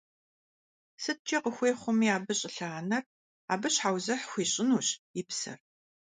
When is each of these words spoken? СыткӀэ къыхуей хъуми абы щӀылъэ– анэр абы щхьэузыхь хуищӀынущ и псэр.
СыткӀэ 1.03 1.37
къыхуей 1.43 1.73
хъуми 1.79 2.07
абы 2.15 2.33
щӀылъэ– 2.39 2.67
анэр 2.79 3.03
абы 3.53 3.67
щхьэузыхь 3.73 4.25
хуищӀынущ 4.29 4.87
и 5.19 5.21
псэр. 5.27 5.59